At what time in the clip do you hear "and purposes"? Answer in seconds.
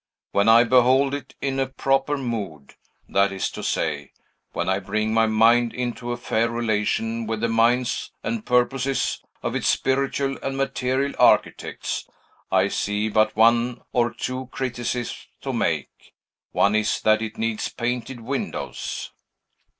8.23-9.21